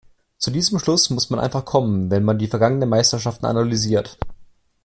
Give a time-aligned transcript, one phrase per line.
[0.39, 4.17] Zu diesem Schluss muss man einfach kommen, wenn man die vergangenen Meisterschaften analysiert.